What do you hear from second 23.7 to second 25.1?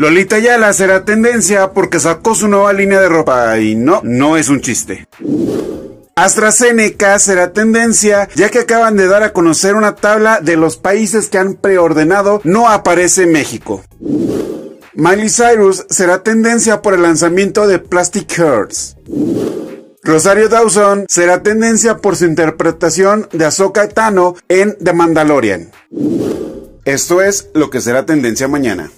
Tano en The